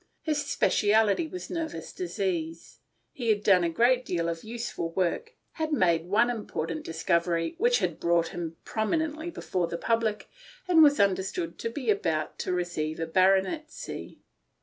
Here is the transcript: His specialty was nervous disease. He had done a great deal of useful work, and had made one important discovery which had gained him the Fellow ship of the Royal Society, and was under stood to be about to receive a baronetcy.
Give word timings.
His 0.23 0.43
specialty 0.47 1.27
was 1.27 1.51
nervous 1.51 1.93
disease. 1.93 2.79
He 3.11 3.29
had 3.29 3.43
done 3.43 3.63
a 3.63 3.69
great 3.69 4.03
deal 4.03 4.29
of 4.29 4.43
useful 4.43 4.89
work, 4.93 5.27
and 5.27 5.69
had 5.69 5.73
made 5.73 6.07
one 6.09 6.31
important 6.31 6.83
discovery 6.83 7.53
which 7.59 7.77
had 7.77 7.99
gained 7.99 7.99
him 7.99 7.99
the 7.99 8.09
Fellow 8.09 8.21
ship 8.23 8.27
of 8.27 8.31
the 8.31 8.37
Royal 8.37 8.49
Society, 9.91 10.25
and 10.67 10.81
was 10.81 10.99
under 10.99 11.21
stood 11.21 11.59
to 11.59 11.69
be 11.69 11.91
about 11.91 12.39
to 12.39 12.51
receive 12.51 12.99
a 12.99 13.05
baronetcy. 13.05 14.17